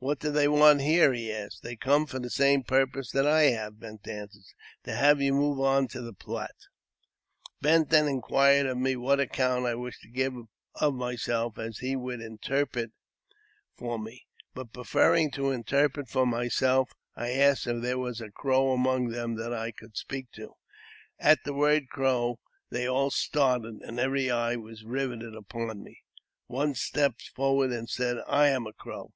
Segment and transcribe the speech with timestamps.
[0.00, 1.62] "What do they want here?" he asked.
[1.62, 4.42] "They come for the same purpose that I have," Bent answered,"
[4.84, 6.66] to have you move on to the Platte."
[7.62, 10.34] Bent then inquired of me what account I wished to give
[10.78, 12.92] o myself, as he would interpret
[13.78, 18.72] for me; but, preferring to interpret for myself, I asked if their was a Crow
[18.74, 20.52] among the that I could speak to.
[21.18, 26.02] At the word'•' Crow" they all started, and every eye was riveted upon me.
[26.46, 29.14] One stepped forward, and said," I am a Crow."